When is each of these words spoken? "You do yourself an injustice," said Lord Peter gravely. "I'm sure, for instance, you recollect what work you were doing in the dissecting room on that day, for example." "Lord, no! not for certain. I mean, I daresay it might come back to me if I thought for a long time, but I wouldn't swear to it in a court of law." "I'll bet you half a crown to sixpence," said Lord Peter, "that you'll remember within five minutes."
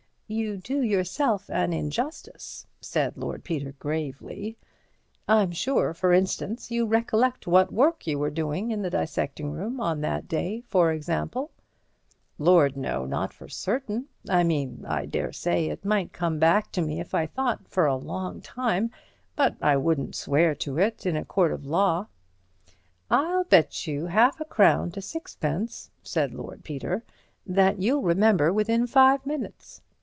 "You 0.33 0.55
do 0.55 0.81
yourself 0.81 1.49
an 1.49 1.73
injustice," 1.73 2.65
said 2.79 3.17
Lord 3.17 3.43
Peter 3.43 3.73
gravely. 3.79 4.57
"I'm 5.27 5.51
sure, 5.51 5.93
for 5.93 6.13
instance, 6.13 6.71
you 6.71 6.85
recollect 6.85 7.47
what 7.47 7.73
work 7.73 8.07
you 8.07 8.17
were 8.17 8.29
doing 8.29 8.71
in 8.71 8.81
the 8.81 8.89
dissecting 8.89 9.51
room 9.51 9.81
on 9.81 9.99
that 9.99 10.29
day, 10.29 10.63
for 10.69 10.93
example." 10.93 11.51
"Lord, 12.37 12.77
no! 12.77 13.03
not 13.03 13.33
for 13.33 13.49
certain. 13.49 14.07
I 14.29 14.43
mean, 14.45 14.85
I 14.87 15.05
daresay 15.05 15.65
it 15.67 15.83
might 15.83 16.13
come 16.13 16.39
back 16.39 16.71
to 16.71 16.81
me 16.81 17.01
if 17.01 17.13
I 17.13 17.25
thought 17.27 17.67
for 17.67 17.85
a 17.85 17.97
long 17.97 18.39
time, 18.39 18.89
but 19.35 19.57
I 19.61 19.75
wouldn't 19.75 20.15
swear 20.15 20.55
to 20.55 20.77
it 20.77 21.05
in 21.05 21.17
a 21.17 21.25
court 21.25 21.51
of 21.51 21.65
law." 21.65 22.07
"I'll 23.09 23.43
bet 23.43 23.85
you 23.85 24.05
half 24.05 24.39
a 24.39 24.45
crown 24.45 24.91
to 24.91 25.01
sixpence," 25.01 25.91
said 26.03 26.33
Lord 26.33 26.63
Peter, 26.63 27.03
"that 27.45 27.81
you'll 27.81 28.03
remember 28.03 28.53
within 28.53 28.87
five 28.87 29.25
minutes." 29.25 29.81